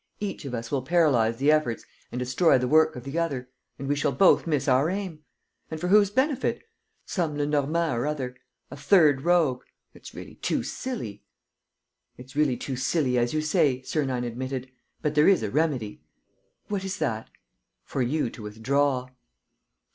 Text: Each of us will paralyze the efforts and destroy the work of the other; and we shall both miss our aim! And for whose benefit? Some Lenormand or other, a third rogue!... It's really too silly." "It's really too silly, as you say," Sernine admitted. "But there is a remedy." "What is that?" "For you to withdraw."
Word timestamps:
Each 0.19 0.45
of 0.45 0.55
us 0.55 0.71
will 0.71 0.81
paralyze 0.81 1.37
the 1.37 1.51
efforts 1.51 1.85
and 2.11 2.17
destroy 2.17 2.57
the 2.57 2.67
work 2.67 2.95
of 2.95 3.03
the 3.03 3.19
other; 3.19 3.51
and 3.77 3.87
we 3.87 3.95
shall 3.95 4.11
both 4.11 4.47
miss 4.47 4.67
our 4.67 4.89
aim! 4.89 5.19
And 5.69 5.79
for 5.79 5.89
whose 5.89 6.09
benefit? 6.09 6.59
Some 7.05 7.37
Lenormand 7.37 7.99
or 7.99 8.07
other, 8.07 8.35
a 8.71 8.75
third 8.75 9.21
rogue!... 9.21 9.61
It's 9.93 10.15
really 10.15 10.33
too 10.33 10.63
silly." 10.63 11.23
"It's 12.17 12.35
really 12.35 12.57
too 12.57 12.75
silly, 12.75 13.19
as 13.19 13.35
you 13.35 13.41
say," 13.41 13.83
Sernine 13.83 14.23
admitted. 14.23 14.71
"But 15.03 15.13
there 15.13 15.27
is 15.27 15.43
a 15.43 15.51
remedy." 15.51 16.01
"What 16.67 16.83
is 16.83 16.97
that?" 16.97 17.29
"For 17.83 18.01
you 18.01 18.31
to 18.31 18.41
withdraw." 18.41 19.07